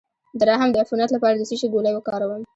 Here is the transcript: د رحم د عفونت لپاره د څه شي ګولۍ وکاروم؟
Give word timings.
د 0.37 0.41
رحم 0.49 0.69
د 0.71 0.75
عفونت 0.83 1.09
لپاره 1.13 1.35
د 1.37 1.41
څه 1.49 1.55
شي 1.59 1.67
ګولۍ 1.73 1.93
وکاروم؟ 1.95 2.41